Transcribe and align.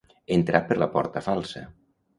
Entrar 0.37 0.61
per 0.71 0.79
la 0.85 0.89
porta 0.97 1.27
falsa. 1.29 1.67